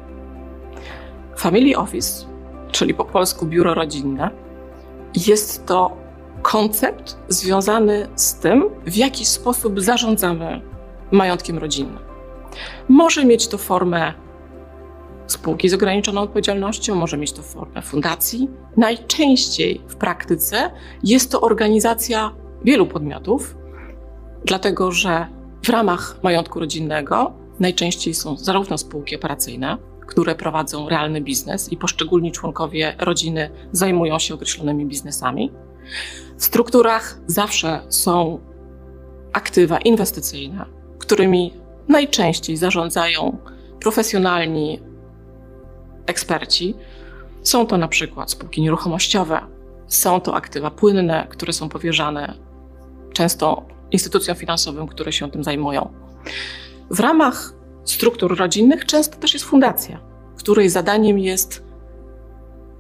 Family 1.39 1.77
Office, 1.77 2.27
czyli 2.71 2.95
po 2.95 3.05
polsku 3.05 3.47
biuro 3.47 3.75
rodzinne, 3.75 4.31
jest 5.27 5.67
to 5.67 6.00
koncept 6.43 7.17
związany 7.29 8.09
z 8.17 8.35
tym, 8.35 8.65
w 8.87 8.97
jaki 8.97 9.25
sposób 9.25 9.81
zarządzamy 9.81 10.61
majątkiem 11.11 11.59
rodzinnym. 11.59 11.99
Może 12.89 13.25
mieć 13.25 13.49
to 13.49 13.59
formę 13.59 14.13
spółki 15.27 15.69
z 15.69 15.75
ograniczoną 15.75 16.21
odpowiedzialnością, 16.21 16.95
może 16.95 17.17
mieć 17.17 17.33
to 17.33 17.43
formę 17.43 17.83
fundacji. 17.83 18.51
Najczęściej 18.77 19.81
w 19.89 19.97
praktyce 19.97 20.71
jest 21.05 21.33
to 21.33 21.41
organizacja 21.41 22.31
wielu 22.65 22.87
podmiotów, 22.87 23.57
dlatego 24.45 24.93
że 24.93 25.27
w 25.63 25.69
ramach 25.69 26.17
majątku 26.23 26.61
rodzinnego 26.61 27.33
najczęściej 27.61 28.15
są 28.15 28.37
zarówno 28.37 28.79
spółki 28.79 29.17
operacyjne, 29.17 29.79
które 30.07 30.35
prowadzą 30.35 30.89
realny 30.89 31.21
biznes 31.21 31.73
i 31.73 31.77
poszczególni 31.77 32.33
członkowie 32.33 32.95
rodziny 32.99 33.51
zajmują 33.73 34.19
się 34.19 34.35
określonymi 34.35 34.87
biznesami, 34.87 35.53
w 36.37 36.45
strukturach 36.45 37.19
zawsze 37.27 37.83
są 37.89 38.41
aktywa 39.33 39.79
inwestycyjne, 39.79 40.67
którymi 40.99 41.55
najczęściej 41.89 42.57
zarządzają 42.57 43.39
profesjonalni 43.81 44.81
eksperci. 46.07 46.75
Są 47.43 47.67
to 47.67 47.79
na 47.79 47.89
przykład 47.89 48.31
spółki 48.31 48.63
nieruchomościowe, 48.63 49.41
są 49.89 50.21
to 50.21 50.35
aktywa 50.35 50.71
płynne, 50.71 51.27
które 51.31 51.53
są 51.53 51.69
powierzane 51.69 52.35
często 53.13 53.67
instytucjom 53.91 54.37
finansowym, 54.37 54.89
które 54.89 55.13
się 55.13 55.31
tym 55.31 55.45
zajmują. 55.45 55.93
W 56.91 57.01
ramach 57.01 57.55
struktur 57.85 58.39
rodzinnych 58.39 58.87
często 58.87 59.17
też 59.17 59.33
jest 59.33 59.45
fundacja, 59.45 60.01
której 60.37 60.69
zadaniem 60.69 61.19
jest 61.19 61.65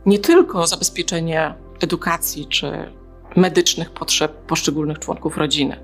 nie 0.06 0.18
tylko 0.18 0.66
zabezpieczenie 0.66 1.54
edukacji 1.80 2.46
czy 2.46 2.92
medycznych 3.36 3.90
potrzeb 3.90 4.32
poszczególnych 4.32 4.98
członków 4.98 5.36
rodziny. 5.36 5.76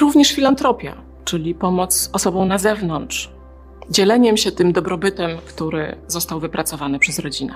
Również 0.00 0.32
filantropia, 0.32 1.02
czyli 1.24 1.54
pomoc 1.54 2.10
osobom 2.12 2.48
na 2.48 2.58
zewnątrz, 2.58 3.30
dzieleniem 3.90 4.36
się 4.36 4.52
tym 4.52 4.72
dobrobytem, 4.72 5.38
który 5.38 5.96
został 6.06 6.40
wypracowany 6.40 6.98
przez 6.98 7.18
rodzinę. 7.18 7.54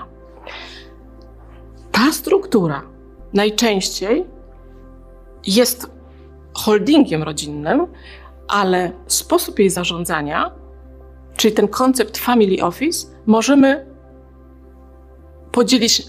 Ta 1.91 2.11
struktura 2.11 2.81
najczęściej 3.33 4.25
jest 5.47 5.89
holdingiem 6.53 7.23
rodzinnym, 7.23 7.87
ale 8.47 8.91
sposób 9.07 9.59
jej 9.59 9.69
zarządzania, 9.69 10.51
czyli 11.35 11.53
ten 11.53 11.67
koncept 11.67 12.17
family 12.17 12.63
office, 12.63 13.07
możemy 13.25 13.85
podzielić 15.51 16.03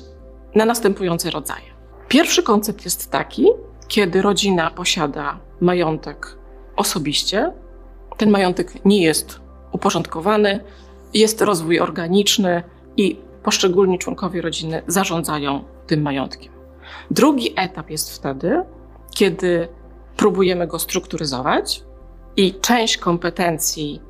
na 0.56 0.64
następujące 0.64 1.30
rodzaje. 1.30 1.64
Pierwszy 2.08 2.42
koncept 2.42 2.84
jest 2.84 3.10
taki, 3.10 3.46
kiedy 3.88 4.22
rodzina 4.22 4.70
posiada 4.70 5.38
majątek 5.60 6.38
osobiście, 6.76 7.52
ten 8.16 8.30
majątek 8.30 8.84
nie 8.84 9.02
jest 9.02 9.40
uporządkowany, 9.72 10.60
jest 11.14 11.40
rozwój 11.40 11.80
organiczny 11.80 12.62
i 12.96 13.20
poszczególni 13.42 13.98
członkowie 13.98 14.42
rodziny 14.42 14.82
zarządzają 14.86 15.64
tym 15.86 16.02
majątkiem. 16.02 16.52
Drugi 17.10 17.52
etap 17.56 17.90
jest 17.90 18.12
wtedy, 18.14 18.62
kiedy 19.14 19.68
próbujemy 20.16 20.66
go 20.66 20.78
strukturyzować 20.78 21.84
i 22.36 22.54
część 22.60 22.98
kompetencji 22.98 24.00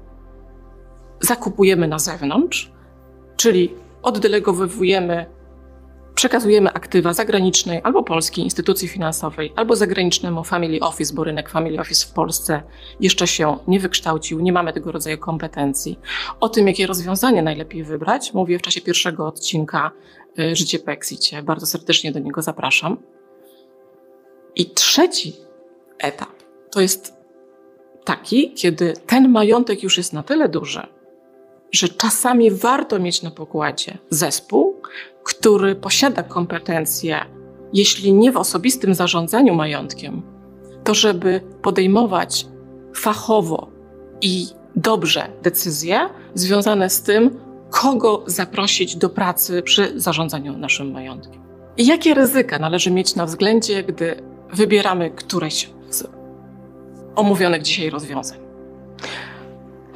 zakupujemy 1.21 1.88
na 1.88 1.99
zewnątrz, 1.99 2.73
czyli 3.37 3.75
oddelegowujemy, 4.03 5.26
przekazujemy 6.17 6.73
aktywa 6.73 7.15
zagranicznej 7.15 7.81
albo 7.85 8.03
polskiej 8.03 8.45
instytucji 8.45 8.89
finansowej, 8.89 9.53
albo 9.57 9.77
zagranicznemu 9.77 10.45
family 10.45 10.81
office, 10.81 11.15
bo 11.15 11.25
rynek 11.25 11.49
family 11.49 11.81
office 11.81 12.07
w 12.07 12.13
Polsce 12.13 12.63
jeszcze 13.01 13.27
się 13.27 13.59
nie 13.69 13.81
wykształcił, 13.81 14.41
nie 14.41 14.53
mamy 14.53 14.73
tego 14.73 14.93
rodzaju 14.93 15.19
kompetencji. 15.19 15.99
O 16.41 16.49
tym, 16.49 16.67
jakie 16.67 16.87
rozwiązanie 16.87 17.43
najlepiej 17.43 17.85
wybrać, 17.85 18.35
mówię 18.35 18.59
w 18.59 18.63
czasie 18.63 18.81
pierwszego 18.81 19.27
odcinka 19.27 19.91
y, 20.39 20.57
Życie 20.57 20.79
po 20.79 20.91
Exicie. 20.91 21.43
Bardzo 21.43 21.67
serdecznie 21.67 22.13
do 22.13 22.19
niego 22.19 22.43
zapraszam. 22.43 22.97
I 24.55 24.71
trzeci 24.71 25.37
etap 25.99 26.31
to 26.71 26.81
jest 26.81 27.15
taki, 28.05 28.55
kiedy 28.55 28.95
ten 29.07 29.29
majątek 29.29 29.83
już 29.83 29.97
jest 29.97 30.13
na 30.13 30.23
tyle 30.23 30.49
duży, 30.49 30.87
że 31.76 31.88
czasami 31.88 32.50
warto 32.50 32.99
mieć 32.99 33.23
na 33.23 33.30
pokładzie 33.30 33.99
zespół, 34.11 34.83
który 35.25 35.75
posiada 35.75 36.23
kompetencje, 36.23 37.21
jeśli 37.73 38.12
nie 38.12 38.33
w 38.33 38.37
osobistym 38.37 38.95
zarządzaniu 38.95 39.54
majątkiem, 39.54 40.23
to 40.85 40.95
żeby 40.95 41.40
podejmować 41.62 42.47
fachowo 42.95 43.68
i 44.21 44.47
dobrze 44.76 45.28
decyzje 45.42 46.09
związane 46.35 46.90
z 46.90 47.02
tym, 47.02 47.40
kogo 47.71 48.25
zaprosić 48.26 48.97
do 48.97 49.09
pracy 49.09 49.62
przy 49.62 50.00
zarządzaniu 50.00 50.59
naszym 50.59 50.92
majątkiem. 50.92 51.42
I 51.76 51.87
jakie 51.87 52.14
ryzyka 52.14 52.59
należy 52.59 52.90
mieć 52.90 53.14
na 53.14 53.26
względzie, 53.26 53.83
gdy 53.83 54.23
wybieramy 54.52 55.11
któreś 55.11 55.71
z 55.90 56.04
omówionych 57.16 57.62
dzisiaj 57.62 57.90
rozwiązań? 57.90 58.38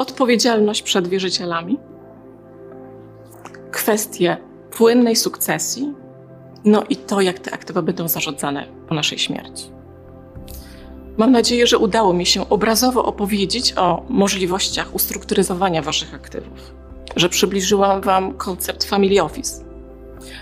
Odpowiedzialność 0.01 0.83
przed 0.83 1.09
wierzycielami, 1.09 1.79
kwestie 3.71 4.37
płynnej 4.71 5.17
sukcesji, 5.17 5.93
no 6.65 6.85
i 6.89 6.97
to, 6.97 7.21
jak 7.21 7.39
te 7.39 7.55
aktywa 7.55 7.83
będą 7.83 8.09
zarządzane 8.09 8.67
po 8.89 8.95
naszej 8.95 9.19
śmierci. 9.19 9.71
Mam 11.17 11.33
nadzieję, 11.33 11.67
że 11.67 11.79
udało 11.79 12.13
mi 12.13 12.27
się 12.27 12.49
obrazowo 12.49 13.05
opowiedzieć 13.05 13.75
o 13.77 14.03
możliwościach 14.09 14.95
ustrukturyzowania 14.95 15.83
Waszych 15.83 16.15
aktywów, 16.15 16.75
że 17.17 17.29
przybliżyłam 17.29 18.01
Wam 18.01 18.35
koncept 18.35 18.85
Family 18.85 19.23
Office. 19.23 19.65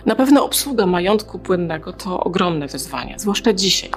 Na 0.07 0.15
pewno 0.15 0.45
obsługa 0.45 0.87
majątku 0.87 1.39
płynnego 1.39 1.93
to 1.93 2.21
ogromne 2.21 2.67
wyzwanie, 2.67 3.15
zwłaszcza 3.19 3.53
dzisiaj. 3.53 3.91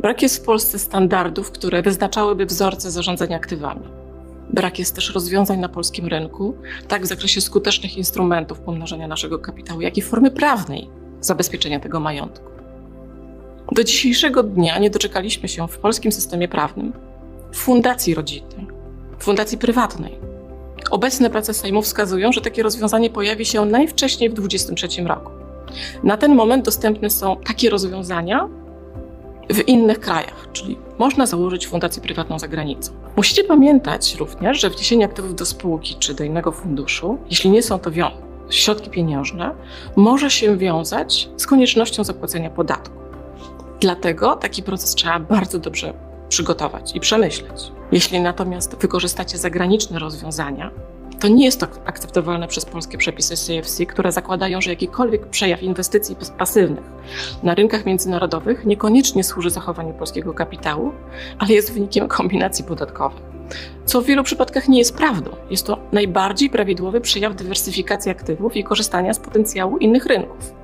Brak 0.00 0.22
jest 0.22 0.42
w 0.42 0.44
Polsce 0.44 0.78
standardów, 0.78 1.50
które 1.50 1.82
wyznaczałyby 1.82 2.46
wzorce 2.46 2.90
zarządzania 2.90 3.36
aktywami. 3.36 4.05
Brak 4.56 4.78
jest 4.78 4.94
też 4.94 5.14
rozwiązań 5.14 5.58
na 5.58 5.68
polskim 5.68 6.06
rynku, 6.06 6.54
tak 6.88 7.02
w 7.02 7.06
zakresie 7.06 7.40
skutecznych 7.40 7.96
instrumentów 7.96 8.60
pomnażania 8.60 9.08
naszego 9.08 9.38
kapitału, 9.38 9.80
jak 9.80 9.98
i 9.98 10.02
formy 10.02 10.30
prawnej 10.30 10.88
zabezpieczenia 11.20 11.80
tego 11.80 12.00
majątku. 12.00 12.50
Do 13.72 13.84
dzisiejszego 13.84 14.42
dnia 14.42 14.78
nie 14.78 14.90
doczekaliśmy 14.90 15.48
się 15.48 15.68
w 15.68 15.78
polskim 15.78 16.12
systemie 16.12 16.48
prawnym 16.48 16.92
fundacji 17.54 18.14
rodzinnej, 18.14 18.66
fundacji 19.18 19.58
prywatnej. 19.58 20.18
Obecne 20.90 21.30
prace 21.30 21.54
Sejmu 21.54 21.82
wskazują, 21.82 22.32
że 22.32 22.40
takie 22.40 22.62
rozwiązanie 22.62 23.10
pojawi 23.10 23.44
się 23.44 23.64
najwcześniej 23.64 24.30
w 24.30 24.34
2023 24.34 25.02
roku. 25.02 25.30
Na 26.02 26.16
ten 26.16 26.34
moment 26.34 26.64
dostępne 26.64 27.10
są 27.10 27.36
takie 27.46 27.70
rozwiązania 27.70 28.48
w 29.50 29.68
innych 29.68 30.00
krajach, 30.00 30.48
czyli 30.52 30.78
można 30.98 31.26
założyć 31.26 31.66
fundację 31.66 32.02
prywatną 32.02 32.38
za 32.38 32.48
granicą. 32.48 32.92
Musicie 33.16 33.44
pamiętać 33.44 34.14
również, 34.14 34.60
że 34.60 34.70
wniesienie 34.70 35.04
aktywów 35.04 35.34
do 35.34 35.46
spółki 35.46 35.96
czy 35.98 36.14
do 36.14 36.24
innego 36.24 36.52
funduszu, 36.52 37.18
jeśli 37.30 37.50
nie 37.50 37.62
są 37.62 37.78
to 37.78 37.90
środki 38.50 38.90
pieniężne, 38.90 39.54
może 39.96 40.30
się 40.30 40.56
wiązać 40.56 41.28
z 41.36 41.46
koniecznością 41.46 42.04
zapłacenia 42.04 42.50
podatku. 42.50 42.96
Dlatego 43.80 44.36
taki 44.36 44.62
proces 44.62 44.94
trzeba 44.94 45.20
bardzo 45.20 45.58
dobrze 45.58 45.94
przygotować 46.28 46.96
i 46.96 47.00
przemyśleć. 47.00 47.72
Jeśli 47.92 48.20
natomiast 48.20 48.76
wykorzystacie 48.76 49.38
zagraniczne 49.38 49.98
rozwiązania, 49.98 50.70
to 51.20 51.28
nie 51.28 51.44
jest 51.44 51.60
to 51.60 51.66
akceptowalne 51.84 52.48
przez 52.48 52.64
polskie 52.64 52.98
przepisy 52.98 53.34
CFC, 53.36 53.86
które 53.86 54.12
zakładają, 54.12 54.60
że 54.60 54.70
jakikolwiek 54.70 55.26
przejaw 55.26 55.62
inwestycji 55.62 56.16
pasywnych 56.38 56.84
na 57.42 57.54
rynkach 57.54 57.86
międzynarodowych 57.86 58.66
niekoniecznie 58.66 59.24
służy 59.24 59.50
zachowaniu 59.50 59.94
polskiego 59.94 60.34
kapitału, 60.34 60.92
ale 61.38 61.52
jest 61.52 61.72
wynikiem 61.72 62.08
kombinacji 62.08 62.64
podatkowej. 62.64 63.22
Co 63.84 64.00
w 64.00 64.04
wielu 64.04 64.22
przypadkach 64.22 64.68
nie 64.68 64.78
jest 64.78 64.96
prawdą. 64.96 65.30
Jest 65.50 65.66
to 65.66 65.78
najbardziej 65.92 66.50
prawidłowy 66.50 67.00
przejaw 67.00 67.36
dywersyfikacji 67.36 68.10
aktywów 68.10 68.56
i 68.56 68.64
korzystania 68.64 69.14
z 69.14 69.18
potencjału 69.18 69.78
innych 69.78 70.06
rynków. 70.06 70.54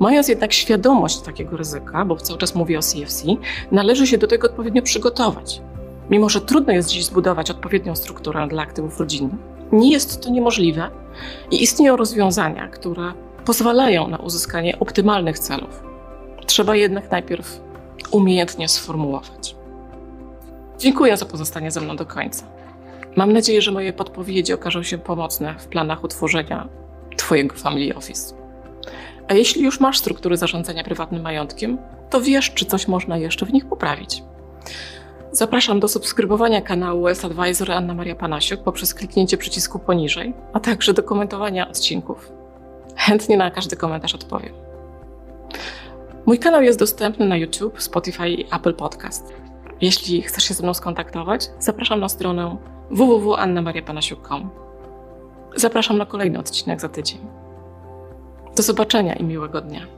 Mając 0.00 0.28
jednak 0.28 0.52
świadomość 0.52 1.20
takiego 1.20 1.56
ryzyka, 1.56 2.04
bo 2.04 2.16
cały 2.16 2.38
czas 2.38 2.54
mówię 2.54 2.78
o 2.78 2.82
CFC, 2.82 3.26
należy 3.72 4.06
się 4.06 4.18
do 4.18 4.26
tego 4.26 4.48
odpowiednio 4.48 4.82
przygotować. 4.82 5.62
Mimo, 6.10 6.28
że 6.28 6.40
trudno 6.40 6.72
jest 6.72 6.88
dziś 6.88 7.04
zbudować 7.04 7.50
odpowiednią 7.50 7.96
strukturę 7.96 8.46
dla 8.48 8.62
aktywów 8.62 9.00
rodzinnych, 9.00 9.55
nie 9.72 9.92
jest 9.92 10.22
to 10.22 10.30
niemożliwe 10.30 10.90
i 11.50 11.62
istnieją 11.62 11.96
rozwiązania, 11.96 12.68
które 12.68 13.12
pozwalają 13.44 14.08
na 14.08 14.16
uzyskanie 14.16 14.78
optymalnych 14.78 15.38
celów. 15.38 15.82
Trzeba 16.46 16.76
jednak 16.76 17.10
najpierw 17.10 17.60
umiejętnie 18.10 18.68
sformułować. 18.68 19.56
Dziękuję 20.78 21.16
za 21.16 21.26
pozostanie 21.26 21.70
ze 21.70 21.80
mną 21.80 21.96
do 21.96 22.06
końca. 22.06 22.46
Mam 23.16 23.32
nadzieję, 23.32 23.62
że 23.62 23.72
moje 23.72 23.92
podpowiedzi 23.92 24.52
okażą 24.52 24.82
się 24.82 24.98
pomocne 24.98 25.54
w 25.58 25.66
planach 25.66 26.04
utworzenia 26.04 26.68
Twojego 27.16 27.56
Family 27.56 27.94
Office. 27.94 28.34
A 29.28 29.34
jeśli 29.34 29.62
już 29.62 29.80
masz 29.80 29.98
struktury 29.98 30.36
zarządzania 30.36 30.84
prywatnym 30.84 31.22
majątkiem, 31.22 31.78
to 32.10 32.20
wiesz, 32.20 32.50
czy 32.50 32.64
coś 32.64 32.88
można 32.88 33.16
jeszcze 33.16 33.46
w 33.46 33.52
nich 33.52 33.66
poprawić. 33.66 34.22
Zapraszam 35.36 35.80
do 35.80 35.88
subskrybowania 35.88 36.62
kanału 36.62 37.08
S-Advisor 37.08 37.72
Anna 37.72 37.94
Maria 37.94 38.14
Panasiuk 38.14 38.62
poprzez 38.62 38.94
kliknięcie 38.94 39.36
przycisku 39.36 39.78
poniżej, 39.78 40.34
a 40.52 40.60
także 40.60 40.94
do 40.94 41.02
komentowania 41.02 41.68
odcinków. 41.68 42.32
Chętnie 42.96 43.36
na 43.36 43.50
każdy 43.50 43.76
komentarz 43.76 44.14
odpowiem. 44.14 44.52
Mój 46.26 46.38
kanał 46.38 46.62
jest 46.62 46.78
dostępny 46.78 47.26
na 47.26 47.36
YouTube, 47.36 47.82
Spotify 47.82 48.28
i 48.28 48.44
Apple 48.54 48.74
Podcast. 48.74 49.34
Jeśli 49.80 50.22
chcesz 50.22 50.44
się 50.44 50.54
ze 50.54 50.62
mną 50.62 50.74
skontaktować, 50.74 51.50
zapraszam 51.58 52.00
na 52.00 52.08
stronę 52.08 52.56
www.annamariapanasiuk.com. 52.90 54.50
Zapraszam 55.56 55.98
na 55.98 56.06
kolejny 56.06 56.38
odcinek 56.38 56.80
za 56.80 56.88
tydzień. 56.88 57.20
Do 58.56 58.62
zobaczenia 58.62 59.14
i 59.14 59.24
miłego 59.24 59.60
dnia. 59.60 59.95